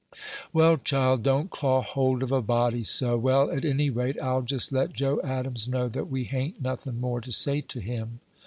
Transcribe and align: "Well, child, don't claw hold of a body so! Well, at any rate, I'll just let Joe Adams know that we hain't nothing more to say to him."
"Well, 0.51 0.77
child, 0.77 1.21
don't 1.21 1.51
claw 1.51 1.83
hold 1.83 2.23
of 2.23 2.31
a 2.31 2.41
body 2.41 2.81
so! 2.81 3.17
Well, 3.19 3.51
at 3.51 3.63
any 3.63 3.91
rate, 3.91 4.19
I'll 4.19 4.41
just 4.41 4.71
let 4.71 4.93
Joe 4.93 5.21
Adams 5.23 5.67
know 5.67 5.89
that 5.89 6.09
we 6.09 6.23
hain't 6.23 6.59
nothing 6.59 6.99
more 6.99 7.21
to 7.21 7.31
say 7.31 7.61
to 7.67 7.79
him." 7.79 8.19